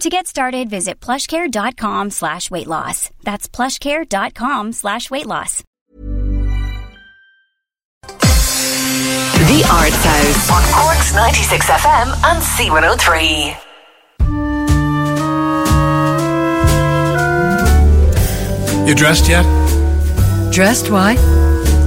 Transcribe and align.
To 0.00 0.10
get 0.10 0.26
started, 0.26 0.68
visit 0.68 1.00
plushcare.com 1.00 2.10
slash 2.10 2.50
weight 2.50 2.66
loss. 2.66 3.10
That's 3.24 3.48
plushcare.com 3.48 4.72
slash 4.72 5.10
weight 5.10 5.24
loss. 5.26 5.62
The 8.02 9.62
Arts 9.72 10.04
House 10.04 10.50
on 10.50 10.62
Cork's 10.74 11.14
96 11.14 11.66
FM 11.66 12.12
and 12.24 12.42
C103. 12.42 13.56
You 18.86 18.94
dressed 18.94 19.28
yet? 19.28 19.44
Dressed? 20.52 20.90
Why? 20.90 21.14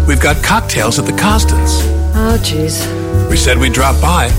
We've 0.08 0.20
got 0.22 0.44
cocktails 0.44 0.98
at 1.00 1.06
the 1.06 1.14
Costons. 1.14 1.72
Oh, 2.16 2.38
jeez. 2.42 3.30
We 3.30 3.38
said 3.38 3.58
we'd 3.60 3.74
drop 3.74 4.02
by. 4.02 4.30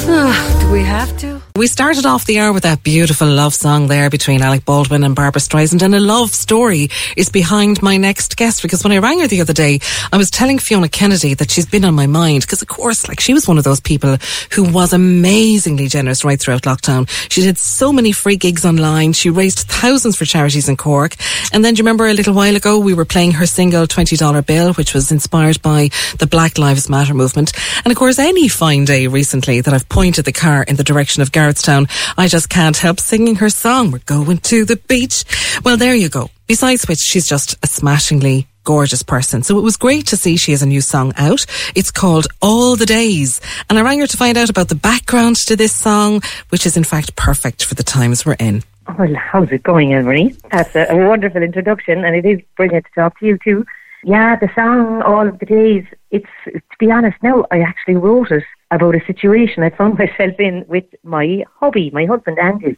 Ah, 0.00 0.58
do 0.60 0.72
we 0.72 0.82
have 0.82 1.16
to? 1.18 1.42
We 1.58 1.66
started 1.66 2.06
off 2.06 2.24
the 2.24 2.38
hour 2.38 2.52
with 2.52 2.62
that 2.62 2.84
beautiful 2.84 3.26
love 3.26 3.52
song 3.52 3.88
there 3.88 4.10
between 4.10 4.42
Alec 4.42 4.64
Baldwin 4.64 5.02
and 5.02 5.16
Barbra 5.16 5.40
Streisand, 5.40 5.82
and 5.82 5.92
a 5.92 5.98
love 5.98 6.30
story 6.30 6.88
is 7.16 7.30
behind 7.30 7.82
my 7.82 7.96
next 7.96 8.36
guest 8.36 8.62
because 8.62 8.84
when 8.84 8.92
I 8.92 8.98
rang 8.98 9.18
her 9.18 9.26
the 9.26 9.40
other 9.40 9.52
day, 9.52 9.80
I 10.12 10.18
was 10.18 10.30
telling 10.30 10.60
Fiona 10.60 10.88
Kennedy 10.88 11.34
that 11.34 11.50
she's 11.50 11.66
been 11.66 11.84
on 11.84 11.96
my 11.96 12.06
mind 12.06 12.42
because, 12.42 12.62
of 12.62 12.68
course, 12.68 13.08
like 13.08 13.18
she 13.18 13.34
was 13.34 13.48
one 13.48 13.58
of 13.58 13.64
those 13.64 13.80
people 13.80 14.18
who 14.52 14.70
was 14.70 14.92
amazingly 14.92 15.88
generous 15.88 16.24
right 16.24 16.40
throughout 16.40 16.62
lockdown. 16.62 17.08
She 17.28 17.40
did 17.40 17.58
so 17.58 17.92
many 17.92 18.12
free 18.12 18.36
gigs 18.36 18.64
online. 18.64 19.12
She 19.12 19.28
raised 19.28 19.58
thousands 19.58 20.16
for 20.16 20.26
charities 20.26 20.68
in 20.68 20.76
Cork. 20.76 21.16
And 21.52 21.64
then 21.64 21.74
do 21.74 21.78
you 21.78 21.82
remember 21.82 22.06
a 22.06 22.14
little 22.14 22.34
while 22.34 22.54
ago 22.54 22.78
we 22.78 22.94
were 22.94 23.04
playing 23.04 23.32
her 23.32 23.46
single 23.46 23.88
$20 23.88 24.46
bill, 24.46 24.74
which 24.74 24.94
was 24.94 25.10
inspired 25.10 25.60
by 25.60 25.90
the 26.18 26.28
Black 26.28 26.56
Lives 26.56 26.88
Matter 26.88 27.14
movement. 27.14 27.52
And 27.84 27.90
of 27.90 27.98
course, 27.98 28.20
any 28.20 28.46
fine 28.46 28.84
day 28.84 29.08
recently 29.08 29.60
that 29.60 29.74
I've 29.74 29.87
pointed 29.88 30.24
the 30.24 30.32
car 30.32 30.62
in 30.62 30.76
the 30.76 30.84
direction 30.84 31.22
of 31.22 31.32
Garrettstown, 31.32 31.90
I 32.16 32.28
just 32.28 32.48
can't 32.48 32.76
help 32.76 33.00
singing 33.00 33.36
her 33.36 33.50
song. 33.50 33.90
We're 33.90 33.98
going 34.00 34.38
to 34.38 34.64
the 34.64 34.76
beach. 34.76 35.24
Well, 35.64 35.76
there 35.76 35.94
you 35.94 36.08
go. 36.08 36.30
Besides 36.46 36.88
which, 36.88 36.98
she's 36.98 37.26
just 37.26 37.56
a 37.62 37.66
smashingly 37.66 38.46
gorgeous 38.64 39.02
person. 39.02 39.42
So 39.42 39.58
it 39.58 39.62
was 39.62 39.78
great 39.78 40.08
to 40.08 40.16
see 40.16 40.36
she 40.36 40.52
has 40.52 40.62
a 40.62 40.66
new 40.66 40.82
song 40.82 41.12
out. 41.16 41.46
It's 41.74 41.90
called 41.90 42.26
All 42.42 42.76
the 42.76 42.84
Days. 42.84 43.40
And 43.70 43.78
I 43.78 43.82
rang 43.82 44.00
her 44.00 44.06
to 44.06 44.16
find 44.16 44.36
out 44.36 44.50
about 44.50 44.68
the 44.68 44.74
background 44.74 45.36
to 45.46 45.56
this 45.56 45.72
song, 45.72 46.20
which 46.50 46.66
is 46.66 46.76
in 46.76 46.84
fact 46.84 47.16
perfect 47.16 47.64
for 47.64 47.74
the 47.74 47.82
times 47.82 48.26
we're 48.26 48.36
in. 48.38 48.62
Well, 48.98 49.14
how's 49.14 49.50
it 49.52 49.62
going, 49.62 49.90
Elmarie? 49.90 50.38
That's 50.50 50.74
a, 50.74 50.86
a 50.90 51.08
wonderful 51.08 51.42
introduction, 51.42 52.04
and 52.04 52.14
it 52.14 52.24
is 52.24 52.40
brilliant 52.56 52.86
to 52.86 53.00
talk 53.00 53.18
to 53.20 53.26
you 53.26 53.38
too. 53.42 53.64
Yeah, 54.04 54.36
the 54.36 54.50
song 54.54 55.02
All 55.02 55.26
of 55.26 55.38
the 55.38 55.46
Days, 55.46 55.84
it's, 56.10 56.28
to 56.46 56.60
be 56.78 56.90
honest 56.90 57.16
now, 57.22 57.46
I 57.50 57.60
actually 57.60 57.96
wrote 57.96 58.30
it 58.30 58.44
about 58.70 58.94
a 58.94 59.04
situation 59.06 59.62
I 59.62 59.70
found 59.70 59.98
myself 59.98 60.34
in 60.38 60.64
with 60.68 60.84
my 61.02 61.44
hubby, 61.58 61.90
my 61.90 62.04
husband 62.04 62.38
Andy. 62.38 62.76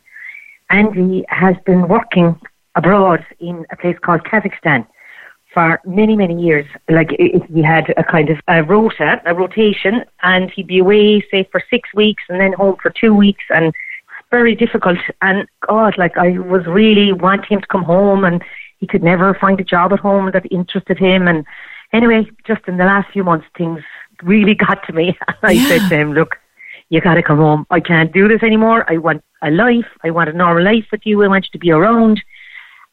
Andy 0.70 1.24
has 1.28 1.56
been 1.66 1.88
working 1.88 2.38
abroad 2.76 3.24
in 3.40 3.66
a 3.72 3.76
place 3.76 3.96
called 4.00 4.22
Kazakhstan 4.22 4.86
for 5.52 5.80
many, 5.84 6.16
many 6.16 6.40
years. 6.40 6.66
Like 6.88 7.10
he 7.18 7.62
had 7.62 7.92
a 7.96 8.04
kind 8.04 8.30
of 8.30 8.38
a 8.48 8.62
rota, 8.62 9.20
a 9.26 9.34
rotation, 9.34 10.04
and 10.22 10.50
he'd 10.50 10.68
be 10.68 10.78
away, 10.78 11.24
say, 11.30 11.48
for 11.50 11.62
six 11.70 11.92
weeks 11.94 12.22
and 12.28 12.40
then 12.40 12.52
home 12.52 12.76
for 12.80 12.90
two 12.90 13.14
weeks, 13.14 13.44
and 13.50 13.74
very 14.30 14.54
difficult. 14.54 14.98
And 15.22 15.46
God, 15.66 15.98
like 15.98 16.16
I 16.16 16.38
was 16.38 16.64
really 16.66 17.12
wanting 17.12 17.48
him 17.48 17.60
to 17.60 17.66
come 17.66 17.82
home, 17.82 18.24
and 18.24 18.42
he 18.78 18.86
could 18.86 19.02
never 19.02 19.34
find 19.34 19.60
a 19.60 19.64
job 19.64 19.92
at 19.92 19.98
home 19.98 20.30
that 20.32 20.50
interested 20.52 20.98
him. 20.98 21.26
And 21.26 21.44
anyway, 21.92 22.30
just 22.46 22.62
in 22.68 22.76
the 22.76 22.84
last 22.84 23.10
few 23.12 23.24
months, 23.24 23.46
things 23.56 23.80
really 24.22 24.54
got 24.54 24.84
to 24.86 24.92
me. 24.92 25.18
I 25.42 25.52
Yeah. 25.52 25.68
said 25.68 25.88
to 25.90 25.96
him, 25.96 26.12
"Look, 26.12 26.36
you 26.88 27.00
got 27.00 27.14
to 27.14 27.22
come 27.22 27.38
home. 27.38 27.66
I 27.70 27.80
can't 27.80 28.12
do 28.12 28.28
this 28.28 28.42
anymore. 28.42 28.84
I 28.88 28.96
want 28.98 29.22
a 29.42 29.50
life. 29.50 29.86
I 30.04 30.10
want 30.10 30.28
a 30.28 30.32
normal 30.32 30.64
life 30.64 30.86
with 30.92 31.02
you. 31.04 31.22
I 31.22 31.28
want 31.28 31.46
you 31.46 31.50
to 31.52 31.58
be 31.58 31.70
around." 31.70 32.22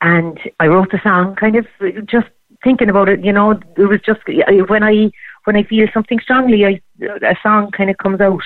And 0.02 0.40
I 0.60 0.68
wrote 0.68 0.92
the 0.92 1.00
song, 1.02 1.36
kind 1.36 1.56
of 1.56 1.66
just 2.06 2.28
thinking 2.64 2.90
about 2.90 3.10
it. 3.10 3.24
You 3.26 3.34
know, 3.34 3.52
it 3.52 3.86
was 3.90 4.00
just 4.02 4.22
when 4.70 4.84
I 4.84 5.12
when 5.46 5.56
I 5.56 5.64
feel 5.64 5.88
something 5.94 6.20
strongly, 6.20 6.66
I, 6.66 6.82
a 7.24 7.36
song 7.42 7.72
kind 7.72 7.90
of 7.90 7.98
comes 7.98 8.22
out. 8.22 8.44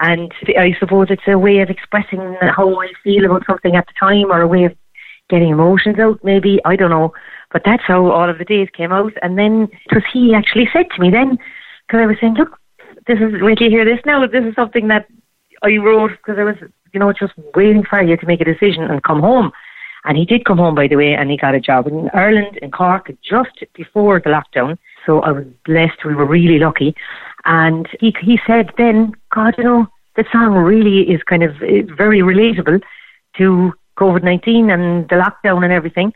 And 0.00 0.30
I 0.56 0.76
suppose 0.78 1.08
it's 1.10 1.26
a 1.26 1.36
way 1.38 1.58
of 1.58 1.70
expressing 1.70 2.36
how 2.40 2.80
I 2.80 2.88
feel 3.02 3.24
about 3.24 3.44
something 3.46 3.74
at 3.74 3.86
the 3.88 3.94
time, 3.98 4.30
or 4.30 4.40
a 4.40 4.46
way 4.46 4.64
of 4.64 4.76
getting 5.28 5.48
emotions 5.50 5.98
out. 5.98 6.20
Maybe 6.22 6.60
I 6.64 6.76
don't 6.76 6.90
know, 6.90 7.12
but 7.52 7.62
that's 7.64 7.82
how 7.82 8.08
all 8.12 8.30
of 8.30 8.38
the 8.38 8.44
days 8.44 8.68
came 8.72 8.92
out. 8.92 9.12
And 9.22 9.36
then 9.36 9.68
it 9.90 9.92
was 9.94 10.04
he 10.12 10.34
actually 10.34 10.68
said 10.72 10.86
to 10.94 11.00
me 11.00 11.10
then, 11.10 11.38
because 11.88 12.02
I 12.02 12.06
was 12.06 12.16
saying, 12.20 12.34
look, 12.34 12.58
this 13.06 13.18
is 13.18 13.40
wait 13.40 13.58
till 13.58 13.70
you 13.70 13.78
hear 13.78 13.84
this 13.84 14.04
now. 14.04 14.26
This 14.26 14.44
is 14.44 14.54
something 14.54 14.88
that 14.88 15.06
I 15.62 15.76
wrote 15.78 16.10
because 16.10 16.38
I 16.38 16.44
was, 16.44 16.56
you 16.92 17.00
know, 17.00 17.12
just 17.12 17.32
waiting 17.54 17.82
for 17.82 18.02
you 18.02 18.16
to 18.16 18.26
make 18.26 18.42
a 18.42 18.44
decision 18.44 18.84
and 18.84 19.02
come 19.02 19.20
home. 19.20 19.50
And 20.04 20.16
he 20.16 20.24
did 20.24 20.44
come 20.44 20.58
home, 20.58 20.74
by 20.74 20.86
the 20.86 20.96
way, 20.96 21.14
and 21.14 21.30
he 21.30 21.36
got 21.36 21.54
a 21.54 21.60
job 21.60 21.86
in 21.86 22.10
Ireland, 22.14 22.58
in 22.62 22.70
Cork, 22.70 23.10
just 23.22 23.64
before 23.74 24.20
the 24.20 24.30
lockdown. 24.30 24.78
So 25.06 25.20
I 25.20 25.32
was 25.32 25.44
blessed. 25.64 26.04
We 26.04 26.14
were 26.14 26.26
really 26.26 26.58
lucky. 26.58 26.94
And 27.44 27.88
he 28.00 28.14
he 28.20 28.38
said 28.46 28.70
then, 28.76 29.12
God, 29.34 29.54
you 29.56 29.64
know, 29.64 29.86
the 30.16 30.24
song 30.30 30.54
really 30.54 31.10
is 31.10 31.22
kind 31.22 31.42
of 31.42 31.50
eh, 31.62 31.82
very 31.96 32.20
relatable 32.20 32.82
to 33.38 33.72
COVID 33.96 34.22
nineteen 34.22 34.70
and 34.70 35.08
the 35.08 35.16
lockdown 35.16 35.64
and 35.64 35.72
everything. 35.72 36.12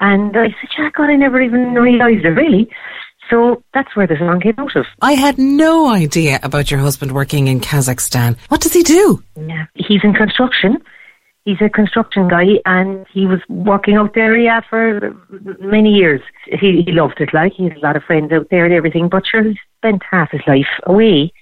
And 0.00 0.36
I 0.36 0.48
said, 0.48 0.70
yeah, 0.76 0.90
God, 0.90 1.08
I 1.10 1.16
never 1.16 1.40
even 1.40 1.74
realised 1.74 2.24
it 2.24 2.30
really. 2.30 2.68
So 3.34 3.64
that's 3.74 3.96
where 3.96 4.06
the 4.06 4.16
song 4.16 4.38
came 4.40 4.54
out 4.58 4.76
of. 4.76 4.86
I 5.02 5.14
had 5.14 5.38
no 5.38 5.88
idea 5.90 6.38
about 6.44 6.70
your 6.70 6.78
husband 6.78 7.10
working 7.10 7.48
in 7.48 7.58
Kazakhstan. 7.58 8.36
What 8.46 8.60
does 8.60 8.72
he 8.72 8.84
do? 8.84 9.24
Yeah. 9.34 9.66
He's 9.74 10.04
in 10.04 10.14
construction. 10.14 10.80
He's 11.44 11.60
a 11.60 11.68
construction 11.68 12.28
guy 12.28 12.60
and 12.64 13.04
he 13.12 13.26
was 13.26 13.40
working 13.48 13.96
out 13.96 14.14
there, 14.14 14.36
yeah, 14.36 14.60
for 14.70 15.16
many 15.58 15.90
years. 15.90 16.20
He, 16.46 16.82
he 16.86 16.92
loved 16.92 17.20
it, 17.20 17.34
like, 17.34 17.54
he 17.54 17.64
has 17.64 17.76
a 17.76 17.80
lot 17.84 17.96
of 17.96 18.04
friends 18.04 18.30
out 18.30 18.46
there 18.52 18.64
and 18.66 18.72
everything, 18.72 19.08
but 19.08 19.26
sure, 19.26 19.42
he 19.42 19.58
spent 19.78 20.02
half 20.08 20.30
his 20.30 20.40
life 20.46 20.68
away, 20.84 21.32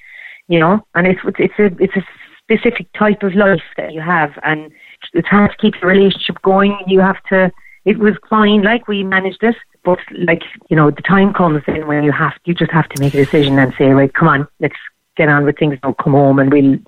you 0.49 0.59
know, 0.59 0.81
and 0.95 1.07
it's, 1.07 1.21
it's 1.39 1.59
a, 1.59 1.67
it's 1.79 1.95
a 1.95 2.05
specific 2.43 2.91
type 2.99 3.23
of 3.23 3.35
life 3.35 3.63
that 3.77 3.93
you 3.93 4.01
have 4.01 4.31
and 4.45 4.73
it's 5.13 5.29
hard 5.29 5.51
to 5.51 5.57
keep 5.59 5.79
the 5.79 5.87
relationship 5.87 6.41
going. 6.41 6.75
You 6.87 7.01
have 7.01 7.23
to, 7.29 7.53
it 7.85 7.99
was 7.99 8.15
fine, 8.31 8.63
like, 8.63 8.89
we 8.89 9.05
managed 9.05 9.43
it, 9.43 9.57
but 9.85 9.99
like, 10.13 10.43
you 10.69 10.77
know, 10.77 10.91
the 10.91 11.03
time 11.03 11.33
comes 11.33 11.63
in 11.67 11.87
when 11.87 12.05
you 12.05 12.13
have, 12.13 12.35
you 12.45 12.55
just 12.55 12.71
have 12.73 12.89
to 12.91 13.01
make 13.01 13.15
a 13.15 13.25
decision 13.25 13.59
and 13.59 13.75
say, 13.77 13.87
right, 13.87 14.13
come 14.13 14.29
on, 14.29 14.49
let's 14.61 14.77
get 15.17 15.29
on 15.29 15.45
with 15.45 15.59
things 15.59 15.79
now, 15.83 15.93
come 15.95 16.13
home 16.13 16.39
and 16.39 16.53
we'll 16.53 16.79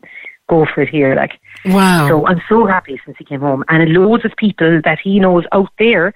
go 0.48 0.66
for 0.72 0.82
it 0.82 0.88
here, 0.88 1.14
like. 1.14 1.32
Wow. 1.64 2.08
So 2.08 2.26
I'm 2.26 2.40
so 2.48 2.66
happy 2.66 3.00
since 3.04 3.16
he 3.18 3.24
came 3.24 3.40
home. 3.40 3.64
And 3.68 3.92
loads 3.92 4.24
of 4.24 4.32
people 4.36 4.80
that 4.84 4.98
he 5.02 5.18
knows 5.18 5.44
out 5.52 5.70
there 5.78 6.14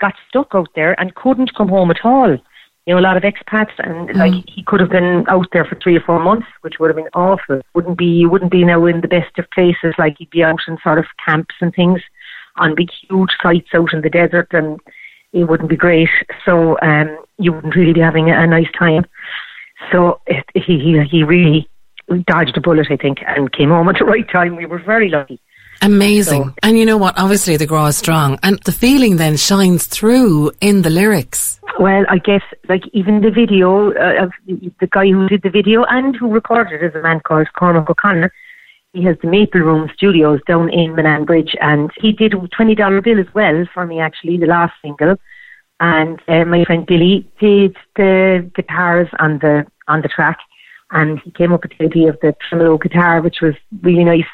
got 0.00 0.14
stuck 0.28 0.54
out 0.54 0.68
there 0.74 0.98
and 1.00 1.14
couldn't 1.14 1.54
come 1.54 1.68
home 1.68 1.90
at 1.90 2.04
all. 2.04 2.36
You 2.86 2.94
know, 2.94 3.00
a 3.00 3.02
lot 3.02 3.16
of 3.16 3.22
expats 3.22 3.72
and 3.78 4.10
hmm. 4.10 4.18
like 4.18 4.48
he 4.48 4.62
could 4.62 4.80
have 4.80 4.90
been 4.90 5.24
out 5.28 5.48
there 5.52 5.64
for 5.64 5.74
three 5.76 5.96
or 5.96 6.00
four 6.00 6.20
months, 6.20 6.46
which 6.60 6.78
would 6.78 6.88
have 6.88 6.96
been 6.96 7.08
awful. 7.14 7.60
Wouldn't 7.74 7.98
be 7.98 8.06
you 8.06 8.28
wouldn't 8.28 8.52
be 8.52 8.64
now 8.64 8.84
in 8.86 9.00
the 9.00 9.08
best 9.08 9.38
of 9.38 9.50
places, 9.50 9.94
like 9.98 10.16
he'd 10.18 10.30
be 10.30 10.44
out 10.44 10.60
in 10.68 10.78
sort 10.82 10.98
of 10.98 11.06
camps 11.24 11.54
and 11.60 11.74
things 11.74 12.00
on 12.56 12.74
big 12.74 12.90
huge 12.90 13.30
sites 13.42 13.68
out 13.74 13.92
in 13.92 14.02
the 14.02 14.10
desert 14.10 14.48
and 14.52 14.80
it 15.34 15.44
wouldn't 15.44 15.68
be 15.68 15.76
great. 15.76 16.08
So 16.46 16.76
um 16.80 17.08
you 17.38 17.52
wouldn't 17.52 17.76
really 17.76 17.92
be 17.92 18.00
having 18.00 18.30
a, 18.30 18.46
nice 18.46 18.70
time. 18.78 19.04
So 19.90 20.20
it, 20.26 20.44
he 20.54 20.78
he 20.84 20.90
he 21.10 21.22
really 21.24 21.68
dodged 22.26 22.56
a 22.56 22.60
bullet, 22.60 22.86
I 22.90 22.96
think, 22.96 23.18
and 23.26 23.52
came 23.52 23.70
home 23.70 23.88
at 23.88 23.96
the 23.98 24.04
right 24.04 24.28
time. 24.30 24.56
We 24.56 24.66
were 24.66 24.78
very 24.78 25.08
lucky. 25.10 25.40
Amazing. 25.82 26.44
So- 26.44 26.54
and 26.62 26.78
you 26.78 26.86
know 26.86 26.96
what? 26.96 27.18
Obviously, 27.18 27.56
the 27.56 27.66
grow 27.66 27.86
is 27.86 27.96
strong. 27.96 28.38
And 28.42 28.60
the 28.64 28.72
feeling 28.72 29.16
then 29.16 29.36
shines 29.36 29.86
through 29.86 30.52
in 30.60 30.82
the 30.82 30.90
lyrics. 30.90 31.60
Well, 31.80 32.04
I 32.08 32.18
guess 32.18 32.42
like 32.68 32.82
even 32.92 33.20
the 33.20 33.30
video 33.30 33.90
uh, 33.92 34.24
of 34.24 34.32
the 34.46 34.86
guy 34.86 35.06
who 35.10 35.28
did 35.28 35.42
the 35.42 35.50
video 35.50 35.84
and 35.84 36.14
who 36.14 36.30
recorded 36.30 36.80
it 36.80 36.86
is 36.86 36.94
a 36.94 37.02
man 37.02 37.20
called 37.20 37.48
Cormac 37.58 37.90
O'Connor. 37.90 38.32
He 38.94 39.02
has 39.02 39.16
the 39.20 39.28
Maple 39.28 39.60
Room 39.60 39.90
Studios 39.92 40.40
down 40.46 40.72
in 40.72 40.94
Manan 40.94 41.24
Bridge, 41.24 41.56
and 41.60 41.90
he 41.96 42.12
did 42.12 42.32
a 42.32 42.48
twenty 42.48 42.76
dollar 42.76 43.00
bill 43.02 43.18
as 43.18 43.26
well 43.34 43.66
for 43.74 43.84
me. 43.86 43.98
Actually, 43.98 44.36
the 44.38 44.46
last 44.46 44.72
single, 44.80 45.16
and 45.80 46.20
uh, 46.28 46.44
my 46.44 46.64
friend 46.64 46.86
Billy 46.86 47.28
did 47.40 47.76
the 47.96 48.48
guitars 48.54 49.08
on 49.18 49.40
the 49.40 49.66
on 49.88 50.00
the 50.02 50.08
track, 50.08 50.38
and 50.92 51.20
he 51.24 51.32
came 51.32 51.52
up 51.52 51.64
with 51.64 51.72
the 51.76 51.86
idea 51.86 52.08
of 52.08 52.18
the 52.22 52.36
tremolo 52.48 52.78
guitar, 52.78 53.20
which 53.20 53.40
was 53.42 53.54
really 53.82 54.04
nice. 54.04 54.30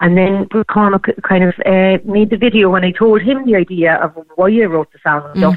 And 0.00 0.18
then 0.18 0.48
Cormac 0.64 1.04
kind 1.22 1.44
of 1.44 1.54
uh, 1.64 1.98
made 2.04 2.30
the 2.30 2.36
video 2.36 2.68
when 2.68 2.84
I 2.84 2.90
told 2.90 3.22
him 3.22 3.46
the 3.46 3.54
idea 3.54 3.94
of 3.96 4.12
why 4.34 4.48
I 4.48 4.64
wrote 4.64 4.90
the 4.92 4.98
song 5.04 5.22
and 5.26 5.38
stuff. 5.38 5.56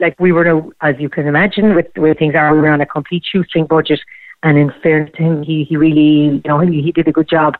Like 0.00 0.20
we 0.20 0.32
were, 0.32 0.62
as 0.82 0.96
you 0.98 1.08
can 1.08 1.26
imagine, 1.26 1.74
with 1.74 1.86
the 1.94 2.02
way 2.02 2.12
things 2.12 2.34
are, 2.34 2.54
we 2.54 2.60
were 2.60 2.70
on 2.70 2.80
a 2.82 2.86
complete 2.86 3.24
shoestring 3.24 3.66
budget. 3.66 4.00
And 4.42 4.56
in 4.56 4.72
fairness 4.82 5.12
to 5.16 5.22
him, 5.22 5.42
he, 5.42 5.64
he 5.64 5.76
really, 5.76 6.40
you 6.42 6.42
know, 6.46 6.60
he, 6.60 6.80
he 6.82 6.92
did 6.92 7.08
a 7.08 7.12
good 7.12 7.28
job. 7.28 7.56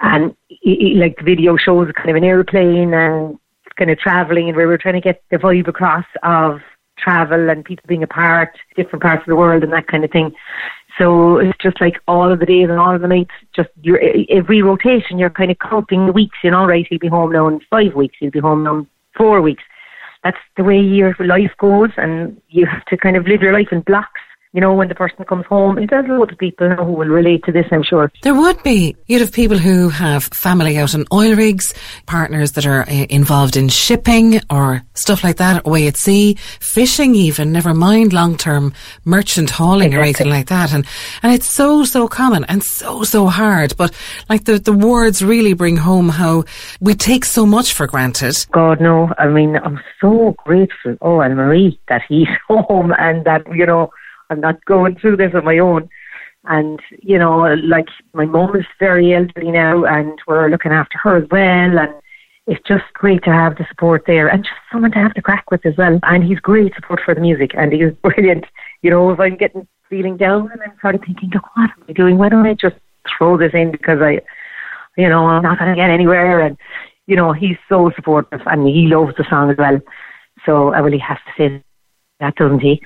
And 0.00 0.34
he, 0.48 0.76
he, 0.76 0.94
like 0.94 1.16
the 1.16 1.24
video 1.24 1.56
shows 1.56 1.90
kind 1.94 2.10
of 2.10 2.16
an 2.16 2.24
airplane 2.24 2.94
and 2.94 3.38
kind 3.76 3.90
of 3.90 3.98
traveling, 3.98 4.48
and 4.48 4.56
we 4.56 4.66
were 4.66 4.78
trying 4.78 4.94
to 4.94 5.00
get 5.00 5.22
the 5.30 5.36
vibe 5.36 5.68
across 5.68 6.04
of 6.22 6.60
travel 6.98 7.50
and 7.50 7.64
people 7.64 7.84
being 7.86 8.02
apart, 8.02 8.56
different 8.74 9.02
parts 9.02 9.20
of 9.20 9.26
the 9.26 9.36
world, 9.36 9.62
and 9.62 9.72
that 9.72 9.86
kind 9.86 10.04
of 10.04 10.10
thing. 10.10 10.32
So 10.98 11.38
it's 11.38 11.58
just 11.58 11.78
like 11.80 12.00
all 12.08 12.32
of 12.32 12.40
the 12.40 12.46
days 12.46 12.70
and 12.70 12.78
all 12.78 12.94
of 12.94 13.02
the 13.02 13.08
nights, 13.08 13.32
just 13.54 13.68
your 13.82 14.00
every 14.30 14.62
rotation, 14.62 15.18
you're 15.18 15.28
kind 15.28 15.50
of 15.50 15.58
counting 15.58 16.06
the 16.06 16.12
weeks. 16.12 16.38
You 16.42 16.52
know, 16.52 16.64
right? 16.64 16.86
He'll 16.88 16.98
be 16.98 17.08
home 17.08 17.32
now 17.32 17.48
in 17.48 17.60
five 17.68 17.94
weeks. 17.94 18.16
He'll 18.18 18.30
be 18.30 18.38
home 18.38 18.64
now 18.64 18.78
in 18.78 18.86
four 19.14 19.42
weeks. 19.42 19.62
That's 20.24 20.38
the 20.56 20.64
way 20.64 20.80
your 20.80 21.14
life 21.20 21.52
goes, 21.58 21.90
and 21.98 22.40
you 22.48 22.64
have 22.64 22.84
to 22.86 22.96
kind 22.96 23.16
of 23.16 23.26
live 23.26 23.42
your 23.42 23.52
life 23.52 23.68
in 23.72 23.82
blocks 23.82 24.20
you 24.56 24.62
know, 24.62 24.72
when 24.72 24.88
the 24.88 24.94
person 24.94 25.22
comes 25.26 25.44
home. 25.44 25.76
And 25.76 25.86
there's 25.86 26.08
loads 26.08 26.32
of 26.32 26.38
people 26.38 26.70
who 26.70 26.92
will 26.92 27.08
relate 27.08 27.44
to 27.44 27.52
this, 27.52 27.66
I'm 27.70 27.82
sure. 27.82 28.10
There 28.22 28.34
would 28.34 28.62
be. 28.62 28.96
You'd 29.06 29.20
have 29.20 29.30
people 29.30 29.58
who 29.58 29.90
have 29.90 30.24
family 30.24 30.78
out 30.78 30.94
on 30.94 31.04
oil 31.12 31.36
rigs, 31.36 31.74
partners 32.06 32.52
that 32.52 32.64
are 32.64 32.88
uh, 32.88 33.06
involved 33.10 33.58
in 33.58 33.68
shipping 33.68 34.40
or 34.48 34.82
stuff 34.94 35.22
like 35.22 35.36
that, 35.36 35.66
away 35.66 35.86
at 35.88 35.98
sea, 35.98 36.38
fishing 36.58 37.14
even, 37.14 37.52
never 37.52 37.74
mind 37.74 38.14
long-term 38.14 38.72
merchant 39.04 39.50
hauling 39.50 39.88
exactly. 39.88 39.98
or 39.98 40.02
anything 40.04 40.30
like 40.30 40.46
that. 40.46 40.72
And, 40.72 40.86
and 41.22 41.34
it's 41.34 41.52
so, 41.52 41.84
so 41.84 42.08
common 42.08 42.44
and 42.44 42.64
so, 42.64 43.04
so 43.04 43.26
hard. 43.26 43.76
But 43.76 43.94
like 44.30 44.44
the, 44.44 44.58
the 44.58 44.72
words 44.72 45.22
really 45.22 45.52
bring 45.52 45.76
home 45.76 46.08
how 46.08 46.44
we 46.80 46.94
take 46.94 47.26
so 47.26 47.44
much 47.44 47.74
for 47.74 47.86
granted. 47.86 48.34
God, 48.52 48.80
no. 48.80 49.12
I 49.18 49.28
mean, 49.28 49.56
I'm 49.56 49.80
so 50.00 50.34
grateful. 50.46 50.96
Oh, 51.02 51.18
Elmarie, 51.18 51.78
that 51.88 52.00
he's 52.08 52.28
home 52.48 52.94
and 52.98 53.22
that, 53.26 53.42
you 53.54 53.66
know, 53.66 53.92
I'm 54.30 54.40
not 54.40 54.64
going 54.64 54.96
through 54.96 55.16
this 55.16 55.32
on 55.34 55.44
my 55.44 55.58
own. 55.58 55.88
And, 56.44 56.80
you 57.02 57.18
know, 57.18 57.54
like 57.64 57.88
my 58.12 58.24
mum 58.24 58.54
is 58.56 58.66
very 58.78 59.14
elderly 59.14 59.50
now 59.50 59.84
and 59.84 60.18
we're 60.26 60.48
looking 60.48 60.72
after 60.72 60.96
her 60.98 61.16
as 61.16 61.28
well. 61.30 61.78
And 61.78 61.94
it's 62.46 62.62
just 62.66 62.84
great 62.94 63.24
to 63.24 63.32
have 63.32 63.56
the 63.56 63.66
support 63.68 64.04
there 64.06 64.28
and 64.28 64.44
just 64.44 64.54
someone 64.70 64.92
to 64.92 64.98
have 64.98 65.14
to 65.14 65.22
crack 65.22 65.50
with 65.50 65.66
as 65.66 65.76
well. 65.76 65.98
And 66.04 66.22
he's 66.22 66.38
great 66.38 66.74
support 66.74 67.00
for 67.04 67.14
the 67.14 67.20
music 67.20 67.52
and 67.56 67.72
he's 67.72 67.92
brilliant. 68.02 68.44
You 68.82 68.90
know, 68.90 69.10
if 69.10 69.18
I'm 69.18 69.36
getting 69.36 69.66
feeling 69.88 70.16
down 70.16 70.50
and 70.52 70.62
I'm 70.62 70.76
sort 70.80 70.94
of 70.94 71.00
thinking, 71.02 71.30
look, 71.34 71.44
what 71.56 71.70
am 71.70 71.84
I 71.88 71.92
doing? 71.92 72.18
Why 72.18 72.28
don't 72.28 72.46
I 72.46 72.54
just 72.54 72.76
throw 73.16 73.36
this 73.36 73.52
in 73.54 73.72
because 73.72 74.00
I, 74.00 74.20
you 74.96 75.08
know, 75.08 75.26
I'm 75.26 75.42
not 75.42 75.58
going 75.58 75.70
to 75.70 75.76
get 75.76 75.90
anywhere. 75.90 76.40
And, 76.40 76.56
you 77.06 77.16
know, 77.16 77.32
he's 77.32 77.56
so 77.68 77.90
supportive 77.96 78.40
and 78.46 78.66
he 78.66 78.86
loves 78.86 79.16
the 79.16 79.24
song 79.28 79.50
as 79.50 79.56
well. 79.56 79.80
So 80.44 80.72
I 80.72 80.78
really 80.78 80.98
have 80.98 81.18
to 81.18 81.32
say 81.36 81.64
that, 82.20 82.36
doesn't 82.36 82.60
he? 82.60 82.80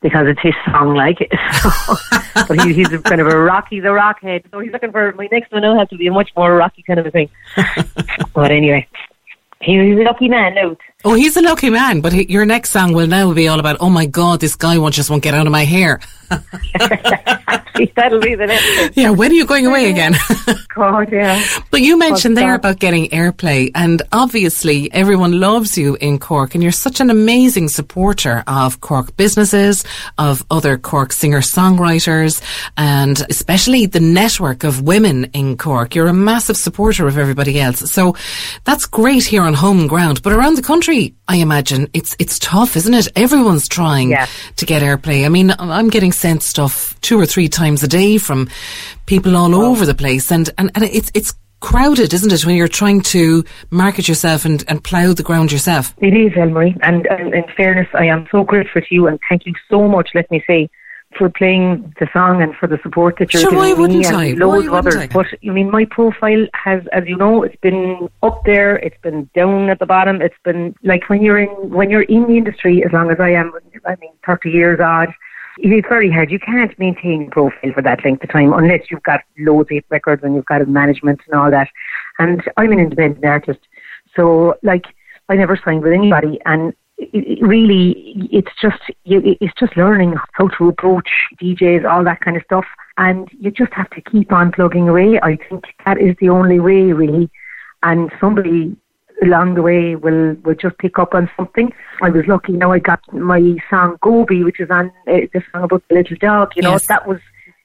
Because 0.00 0.26
it's 0.28 0.40
his 0.40 0.54
song, 0.66 0.94
like. 0.94 1.18
So, 2.38 2.44
but 2.46 2.60
he, 2.60 2.72
he's 2.72 2.92
a 2.92 2.98
kind 2.98 3.20
of 3.20 3.26
a 3.26 3.36
rocky, 3.36 3.80
the 3.80 3.92
rock 3.92 4.20
head. 4.20 4.44
So 4.52 4.60
he's 4.60 4.70
looking 4.70 4.92
for 4.92 5.12
my 5.14 5.28
next 5.32 5.50
one. 5.50 5.62
Now 5.62 5.76
has 5.76 5.88
to 5.88 5.96
be 5.96 6.06
a 6.06 6.12
much 6.12 6.30
more 6.36 6.54
rocky 6.54 6.84
kind 6.84 7.00
of 7.00 7.06
a 7.06 7.10
thing. 7.10 7.28
but 8.32 8.52
anyway, 8.52 8.86
he 9.60 9.76
was 9.78 9.98
a 9.98 10.02
lucky 10.02 10.28
man. 10.28 10.56
Oh, 11.04 11.14
he's 11.14 11.36
a 11.36 11.42
lucky 11.42 11.70
man, 11.70 12.00
but 12.00 12.12
he, 12.12 12.30
your 12.30 12.44
next 12.44 12.70
song 12.70 12.92
will 12.92 13.08
now 13.08 13.32
be 13.34 13.48
all 13.48 13.58
about, 13.58 13.78
oh 13.80 13.90
my 13.90 14.06
God, 14.06 14.40
this 14.40 14.54
guy 14.54 14.78
won't 14.78 14.94
just 14.94 15.10
won't 15.10 15.22
get 15.22 15.34
out 15.34 15.46
of 15.46 15.52
my 15.52 15.64
hair. 15.64 16.00
That'll 17.96 18.20
be 18.20 18.34
the 18.34 18.46
next 18.46 18.96
Yeah, 18.96 19.10
when 19.10 19.30
are 19.30 19.34
you 19.34 19.46
going 19.46 19.66
away 19.66 19.90
again? 19.90 20.14
God, 20.74 21.12
yeah. 21.12 21.42
But 21.70 21.82
you 21.82 21.98
mentioned 21.98 22.36
there 22.36 22.54
about 22.54 22.78
getting 22.78 23.08
airplay, 23.10 23.70
and 23.74 24.02
obviously 24.12 24.92
everyone 24.92 25.40
loves 25.40 25.76
you 25.76 25.96
in 25.96 26.18
Cork, 26.18 26.54
and 26.54 26.62
you're 26.62 26.72
such 26.72 27.00
an 27.00 27.10
amazing 27.10 27.68
supporter 27.68 28.42
of 28.46 28.80
Cork 28.80 29.16
businesses, 29.16 29.84
of 30.16 30.44
other 30.50 30.78
Cork 30.78 31.12
singer-songwriters, 31.12 32.42
and 32.76 33.24
especially 33.28 33.86
the 33.86 34.00
network 34.00 34.64
of 34.64 34.82
women 34.82 35.24
in 35.32 35.56
Cork. 35.56 35.94
You're 35.94 36.08
a 36.08 36.14
massive 36.14 36.56
supporter 36.56 37.06
of 37.06 37.18
everybody 37.18 37.60
else. 37.60 37.90
So 37.90 38.16
that's 38.64 38.86
great 38.86 39.24
here 39.24 39.42
on 39.42 39.54
home 39.54 39.86
ground, 39.86 40.22
but 40.22 40.32
around 40.32 40.56
the 40.56 40.62
country, 40.62 40.78
country, 40.78 41.14
I 41.26 41.36
imagine 41.36 41.88
it's 41.92 42.16
it's 42.18 42.38
tough, 42.38 42.76
isn't 42.76 42.94
it? 42.94 43.08
Everyone's 43.16 43.68
trying 43.68 44.10
yeah. 44.10 44.26
to 44.56 44.66
get 44.66 44.82
airplay. 44.82 45.26
I 45.26 45.28
mean, 45.28 45.52
I'm 45.58 45.90
getting 45.90 46.12
sent 46.12 46.42
stuff 46.42 46.98
two 47.00 47.18
or 47.18 47.26
three 47.26 47.48
times 47.48 47.67
a 47.82 47.88
day 47.88 48.18
from 48.18 48.48
people 49.06 49.36
all 49.36 49.54
oh. 49.54 49.70
over 49.70 49.84
the 49.84 49.94
place, 49.94 50.30
and, 50.30 50.50
and, 50.58 50.70
and 50.74 50.84
it's 50.84 51.10
it's 51.14 51.34
crowded, 51.60 52.14
isn't 52.14 52.32
it, 52.32 52.46
when 52.46 52.56
you're 52.56 52.68
trying 52.68 53.00
to 53.00 53.44
market 53.70 54.08
yourself 54.08 54.44
and, 54.44 54.64
and 54.68 54.82
plough 54.84 55.12
the 55.12 55.22
ground 55.22 55.50
yourself? 55.50 55.94
It 55.98 56.14
is, 56.14 56.32
Elmarie. 56.32 56.78
And, 56.82 57.06
and 57.06 57.34
in 57.34 57.44
fairness, 57.56 57.88
I 57.94 58.06
am 58.06 58.26
so 58.30 58.44
grateful 58.44 58.82
to 58.82 58.94
you 58.94 59.08
and 59.08 59.18
thank 59.28 59.46
you 59.46 59.54
so 59.68 59.88
much, 59.88 60.10
let 60.14 60.30
me 60.30 60.42
say, 60.46 60.70
for 61.16 61.30
playing 61.30 61.94
the 61.98 62.08
song 62.12 62.42
and 62.42 62.54
for 62.56 62.66
the 62.66 62.78
support 62.82 63.16
that 63.18 63.32
you're 63.32 63.40
sure, 63.40 63.50
giving 63.50 63.64
why 63.64 63.72
wouldn't 63.72 63.98
me 63.98 64.06
I? 64.06 64.24
and 64.26 64.38
loads 64.38 64.66
of 64.66 64.74
others. 64.74 64.96
I? 64.96 65.06
But 65.06 65.26
I 65.44 65.50
mean, 65.50 65.70
my 65.70 65.86
profile 65.86 66.46
has, 66.54 66.82
as 66.92 67.04
you 67.06 67.16
know, 67.16 67.42
it's 67.42 67.56
been 67.56 68.08
up 68.22 68.44
there, 68.44 68.76
it's 68.76 69.00
been 69.02 69.28
down 69.34 69.70
at 69.70 69.78
the 69.78 69.86
bottom. 69.86 70.20
It's 70.20 70.36
been 70.44 70.74
like 70.82 71.08
when 71.08 71.22
you're 71.22 71.38
in 71.38 71.48
when 71.70 71.88
you're 71.88 72.02
in 72.02 72.26
the 72.26 72.36
industry, 72.36 72.84
as 72.84 72.92
long 72.92 73.10
as 73.10 73.18
I 73.20 73.30
am, 73.30 73.52
I 73.86 73.96
mean, 73.96 74.12
thirty 74.24 74.50
years 74.50 74.80
odd. 74.80 75.08
It's 75.60 75.88
very 75.88 76.10
hard. 76.10 76.30
You 76.30 76.38
can't 76.38 76.76
maintain 76.78 77.26
a 77.26 77.30
profile 77.30 77.72
for 77.74 77.82
that 77.82 78.04
length 78.04 78.22
of 78.22 78.30
time 78.30 78.52
unless 78.52 78.82
you've 78.90 79.02
got 79.02 79.20
loads 79.38 79.70
of 79.72 79.82
records 79.90 80.22
and 80.22 80.34
you've 80.34 80.46
got 80.46 80.66
management 80.68 81.20
and 81.26 81.34
all 81.38 81.50
that. 81.50 81.68
And 82.18 82.42
I'm 82.56 82.72
an 82.72 82.78
independent 82.78 83.24
artist, 83.24 83.60
so 84.14 84.54
like 84.62 84.86
I 85.28 85.34
never 85.34 85.60
signed 85.62 85.82
with 85.82 85.92
anybody, 85.92 86.40
and 86.46 86.72
it, 86.96 87.42
really, 87.42 88.28
it's 88.32 88.50
just 88.60 88.82
it's 89.04 89.54
just 89.58 89.76
learning 89.76 90.14
how 90.32 90.48
to 90.48 90.68
approach 90.68 91.08
DJs, 91.40 91.88
all 91.88 92.04
that 92.04 92.20
kind 92.20 92.36
of 92.36 92.42
stuff, 92.44 92.64
and 92.96 93.28
you 93.38 93.50
just 93.50 93.72
have 93.72 93.90
to 93.90 94.00
keep 94.00 94.32
on 94.32 94.52
plugging 94.52 94.88
away. 94.88 95.20
I 95.22 95.36
think 95.48 95.64
that 95.84 96.00
is 96.00 96.16
the 96.20 96.30
only 96.30 96.60
way, 96.60 96.92
really. 96.92 97.30
And 97.82 98.10
somebody 98.20 98.76
along 99.22 99.54
the 99.54 99.62
way 99.62 99.96
will 99.96 100.34
will 100.44 100.54
just 100.54 100.78
pick 100.78 100.98
up 100.98 101.14
on 101.14 101.28
something. 101.36 101.72
I 102.02 102.10
was 102.10 102.24
lucky. 102.26 102.52
You 102.52 102.58
know, 102.58 102.72
I 102.72 102.78
got 102.78 103.00
my 103.12 103.56
song 103.70 103.96
Gobi, 104.00 104.44
which 104.44 104.60
is 104.60 104.70
on 104.70 104.86
uh, 105.08 105.26
the 105.32 105.42
song 105.52 105.64
about 105.64 105.82
the 105.88 105.96
little 105.96 106.16
dog. 106.20 106.52
You 106.56 106.62
know, 106.62 106.72
Yes. 106.72 106.86
that 106.86 107.06
was 107.06 107.18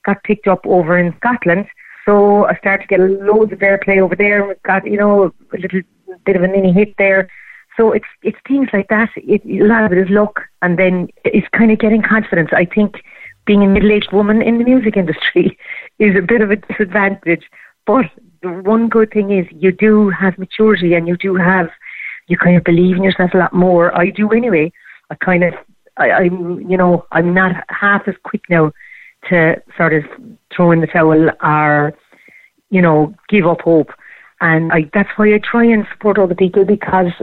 got 0.06 0.24
picked 0.24 0.48
up 0.48 0.66
over 0.66 0.98
in 0.98 1.16
Scotland. 1.18 1.66
So 2.06 2.46
I 2.48 2.56
started 2.58 2.84
to 2.84 2.88
get 2.88 3.00
loads 3.00 3.54
of 3.54 3.60
airplay 3.60 4.00
over 4.00 4.16
there. 4.16 4.46
We 4.46 4.56
got 4.66 4.86
you 4.86 4.98
know 4.98 5.32
a 5.54 5.58
little 5.58 5.82
bit 6.26 6.36
of 6.36 6.44
a 6.44 6.48
mini 6.48 6.74
hit 6.74 6.96
there. 6.98 7.30
So 7.78 7.92
it's 7.92 8.06
it's 8.24 8.38
things 8.48 8.70
like 8.74 8.88
that. 8.90 9.10
It, 9.16 9.42
a 9.46 9.66
lot 9.66 9.84
of 9.86 9.92
it 9.92 9.98
is 9.98 10.10
luck, 10.10 10.42
and 10.62 10.78
then 10.78 11.08
it's 11.24 11.48
kind 11.58 11.72
of 11.72 11.80
getting 11.80 12.02
confidence. 12.02 12.50
I 12.54 12.66
think 12.66 12.96
being 13.46 13.64
a 13.64 13.68
middle-aged 13.68 14.14
woman 14.14 14.42
in 14.42 14.58
the 14.58 14.64
music 14.64 14.96
industry 14.96 15.58
is 16.00 16.16
a 16.16 16.22
bit 16.22 16.42
of 16.42 16.50
a 16.52 16.56
disadvantage. 16.56 17.44
But 17.86 18.06
one 18.44 18.90
good 18.90 19.12
thing 19.12 19.32
is 19.32 19.46
you 19.52 19.72
do 19.72 20.10
have 20.10 20.38
maturity, 20.38 20.94
and 20.94 21.08
you 21.08 21.18
do 21.18 21.36
have 21.36 21.70
you 22.28 22.38
kind 22.38 22.56
of 22.56 22.64
believe 22.64 22.96
in 22.96 23.04
yourself 23.04 23.32
a 23.34 23.38
lot 23.38 23.54
more. 23.54 23.96
I 23.98 24.10
do 24.10 24.30
anyway. 24.32 24.72
I 25.10 25.16
kind 25.16 25.44
of 25.44 25.54
I, 25.98 26.12
I'm 26.12 26.62
you 26.70 26.78
know 26.78 27.06
I'm 27.12 27.34
not 27.34 27.64
half 27.70 28.08
as 28.08 28.16
quick 28.24 28.44
now 28.50 28.72
to 29.30 29.62
sort 29.78 29.94
of 29.94 30.04
throw 30.56 30.72
in 30.72 30.82
the 30.82 30.88
towel 30.88 31.30
or 31.42 31.94
you 32.70 32.82
know 32.82 33.14
give 33.30 33.46
up 33.46 33.62
hope. 33.62 33.90
And 34.42 34.74
I, 34.74 34.90
that's 34.94 35.10
why 35.16 35.34
I 35.34 35.40
try 35.40 35.64
and 35.64 35.86
support 35.94 36.20
other 36.20 36.36
people 36.36 36.66
because 36.66 37.14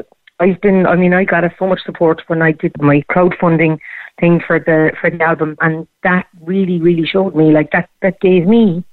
I've 0.41 0.59
been, 0.63 0.87
I 0.87 0.97
mean, 0.97 1.13
I 1.13 1.25
got 1.25 1.45
so 1.59 1.67
much 1.67 1.83
support 1.85 2.23
when 2.29 2.41
I 2.41 2.53
did 2.53 2.73
my 2.81 3.05
crowdfunding 3.11 3.79
thing 4.19 4.41
for 4.47 4.59
the 4.59 4.93
for 4.99 5.11
the 5.11 5.23
album, 5.23 5.57
and 5.61 5.87
that 6.03 6.27
really, 6.41 6.81
really 6.81 7.07
showed 7.07 7.37
me 7.37 7.53
like 7.53 7.73
that. 7.73 7.91
That 8.01 8.21
gave 8.21 8.47
me 8.47 8.85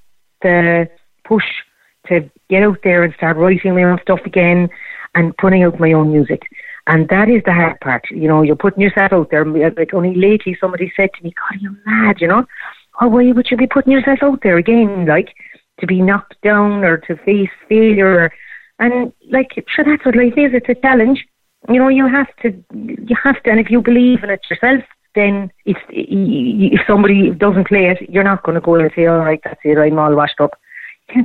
the 0.42 0.90
push 1.24 1.46
to 2.10 2.30
get 2.50 2.64
out 2.64 2.80
there 2.84 3.04
and 3.04 3.14
start 3.14 3.38
writing 3.38 3.76
my 3.76 3.84
own 3.84 4.00
stuff 4.02 4.20
again 4.26 4.70
and 5.16 5.36
putting 5.38 5.64
out 5.64 5.80
my 5.80 5.94
own 5.94 6.12
music. 6.12 6.44
And 6.88 7.08
that 7.10 7.30
is 7.30 7.42
the 7.46 7.54
hard 7.54 7.80
part. 7.82 8.06
You 8.12 8.28
know, 8.28 8.42
you're 8.42 8.56
putting 8.56 8.82
yourself 8.82 9.12
out 9.12 9.30
there. 9.30 9.42
Uh, 9.42 9.72
like 9.76 9.94
only 9.94 10.16
lately, 10.16 10.58
somebody 10.60 10.92
said 10.96 11.10
to 11.14 11.24
me, 11.24 11.34
"God, 11.34 11.58
are 11.58 11.60
you're 11.60 11.78
mad," 11.86 12.22
you 12.22 12.28
know. 12.28 12.46
Oh, 13.02 13.08
why 13.08 13.32
would 13.32 13.52
you 13.52 13.58
be 13.58 13.68
putting 13.68 13.92
yourself 13.92 14.20
out 14.22 14.42
there 14.42 14.58
again? 14.58 15.06
Like 15.06 15.34
to 15.80 15.88
be 15.88 16.02
knocked 16.02 16.42
down 16.42 16.84
or 16.84 16.98
to 16.98 17.18
face 17.18 17.50
failure. 17.70 18.32
And 18.80 19.12
like, 19.30 19.52
sure, 19.68 19.86
that's 19.86 20.06
what 20.06 20.16
life 20.16 20.34
is. 20.38 20.54
It's 20.54 20.70
a 20.70 20.76
challenge. 20.76 21.26
You 21.70 21.80
know, 21.80 21.90
you 21.90 22.08
have 22.08 22.34
to, 22.44 22.64
you 22.74 23.16
have 23.24 23.42
to, 23.44 23.52
and 23.52 23.60
if 23.60 23.70
you 23.70 23.82
believe 23.82 24.24
in 24.24 24.30
it 24.30 24.42
yourself, 24.50 24.84
then 25.16 25.52
it's 25.66 25.80
if 25.90 26.80
somebody 26.88 27.32
doesn't 27.32 27.68
play 27.68 27.88
it, 27.88 28.10
you're 28.10 28.24
not 28.24 28.44
going 28.44 28.56
to 28.56 28.62
go 28.62 28.76
and 28.76 28.92
say, 28.96 29.08
"All 29.08 29.18
right, 29.18 29.42
that's 29.44 29.60
it, 29.64 29.78
I'm 29.78 29.98
all 29.98 30.16
washed 30.16 30.40
up." 30.40 30.52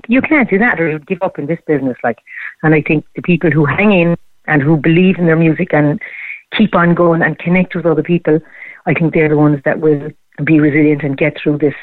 You 0.08 0.22
can't, 0.22 0.48
do 0.48 0.58
that, 0.58 0.80
or 0.80 0.90
you 0.90 0.98
give 1.00 1.22
up 1.22 1.38
in 1.38 1.46
this 1.46 1.58
business. 1.66 1.96
Like, 2.04 2.18
and 2.62 2.74
I 2.74 2.82
think 2.82 3.04
the 3.16 3.22
people 3.22 3.50
who 3.50 3.64
hang 3.64 3.92
in 3.92 4.16
and 4.46 4.62
who 4.62 4.76
believe 4.76 5.18
in 5.18 5.26
their 5.26 5.36
music 5.36 5.72
and 5.72 6.00
keep 6.56 6.74
on 6.74 6.94
going 6.94 7.22
and 7.22 7.38
connect 7.38 7.74
with 7.74 7.86
other 7.86 8.02
people, 8.02 8.40
I 8.86 8.94
think 8.94 9.14
they're 9.14 9.28
the 9.28 9.36
ones 9.36 9.60
that 9.64 9.80
will 9.80 10.10
be 10.44 10.60
resilient 10.60 11.02
and 11.02 11.16
get 11.16 11.36
through 11.38 11.58
this, 11.58 11.74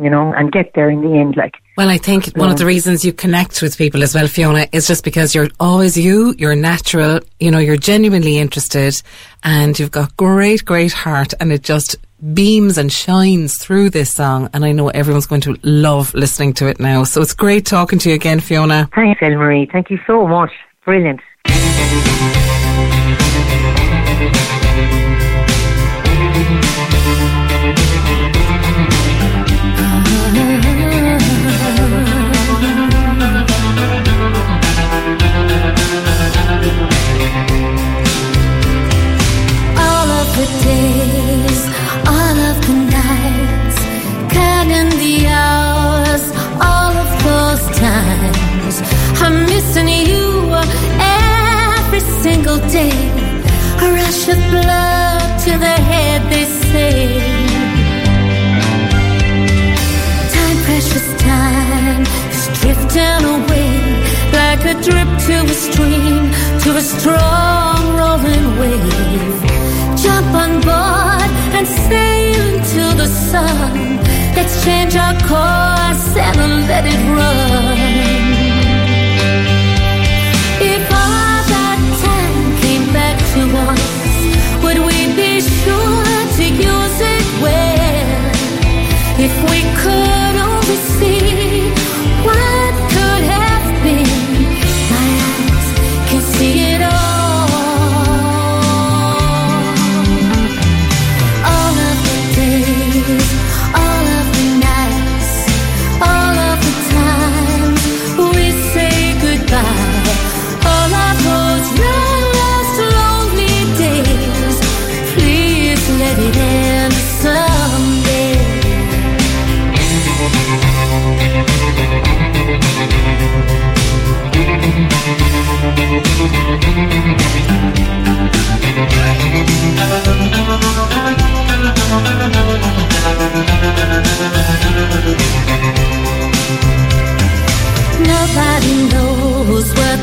you 0.00 0.08
know, 0.08 0.32
and 0.32 0.52
get 0.52 0.72
there 0.74 0.88
in 0.88 1.00
the 1.02 1.18
end. 1.18 1.36
Like, 1.36 1.56
Well, 1.76 1.88
I 1.88 1.98
think 1.98 2.28
one 2.36 2.50
of 2.50 2.58
the 2.58 2.66
reasons 2.66 3.04
you 3.04 3.12
connect 3.12 3.60
with 3.60 3.76
people 3.76 4.02
as 4.02 4.14
well, 4.14 4.28
Fiona, 4.28 4.66
is 4.72 4.86
just 4.86 5.04
because 5.04 5.34
you're 5.34 5.48
always 5.60 5.96
you, 5.96 6.34
you're 6.38 6.56
natural, 6.56 7.20
you 7.38 7.50
know, 7.50 7.58
you're 7.58 7.76
genuinely 7.76 8.38
interested 8.38 9.00
and 9.42 9.78
you've 9.78 9.90
got 9.90 10.16
great, 10.16 10.64
great 10.64 10.92
heart 10.92 11.34
and 11.40 11.52
it 11.52 11.62
just 11.62 11.96
beams 12.34 12.78
and 12.78 12.92
shines 12.92 13.56
through 13.58 13.90
this 13.90 14.12
song. 14.12 14.50
And 14.52 14.64
I 14.64 14.72
know 14.72 14.88
everyone's 14.88 15.26
going 15.26 15.40
to 15.42 15.56
love 15.62 16.14
listening 16.14 16.52
to 16.54 16.66
it 16.66 16.80
now. 16.80 17.04
So 17.04 17.20
it's 17.22 17.34
great 17.34 17.66
talking 17.66 17.98
to 18.00 18.08
you 18.08 18.14
again, 18.14 18.40
Fiona. 18.40 18.88
thanks, 18.94 19.20
Elmarie. 19.20 19.70
Thank 19.70 19.90
you 19.90 19.98
so 20.06 20.26
much. 20.26 20.50
Brilliant. 20.84 21.20
Sun. 73.30 73.96
Let's 74.36 74.64
change 74.64 74.96
our 74.96 75.14
course 75.30 76.16
and 76.16 76.66
let 76.68 76.84
it 76.86 77.00
run. 77.16 77.77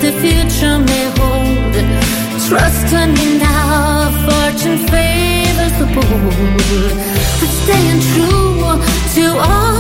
The 0.06 0.12
future 0.22 0.78
may 0.78 1.06
hold. 1.18 1.74
Trust 2.48 2.94
in 2.94 3.40
now, 3.40 4.12
fortune 4.26 4.78
favors 4.92 5.76
the 5.80 5.88
bold. 5.96 6.92
I'm 7.42 7.52
staying 7.64 8.02
true 8.12 8.78
to 9.16 9.26
all 9.40 9.75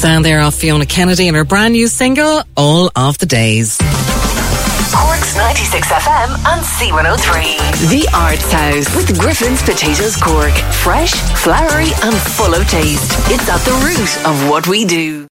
sound 0.00 0.24
there 0.24 0.40
of 0.40 0.54
Fiona 0.54 0.86
Kennedy 0.86 1.28
and 1.28 1.36
her 1.36 1.44
brand 1.44 1.74
new 1.74 1.86
single, 1.86 2.42
All 2.56 2.90
of 2.96 3.18
the 3.18 3.26
Days. 3.26 3.76
Cork's 4.96 5.36
96 5.36 5.88
FM 5.88 6.30
and 6.48 6.64
C103. 6.64 7.90
The 7.90 8.08
Arts 8.14 8.50
House 8.50 8.96
with 8.96 9.18
Griffin's 9.20 9.62
Potatoes 9.62 10.16
Cork. 10.16 10.54
Fresh, 10.82 11.12
flowery, 11.42 11.90
and 12.02 12.16
full 12.16 12.54
of 12.54 12.66
taste. 12.66 13.12
It's 13.30 13.48
at 13.50 13.60
the 13.60 13.72
root 13.84 14.26
of 14.26 14.48
what 14.48 14.66
we 14.66 14.86
do. 14.86 15.29